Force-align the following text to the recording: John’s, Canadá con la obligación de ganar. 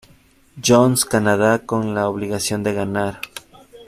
John’s, 0.59 1.05
Canadá 1.05 1.63
con 1.63 1.93
la 1.93 2.09
obligación 2.09 2.63
de 2.63 2.73
ganar. 2.73 3.19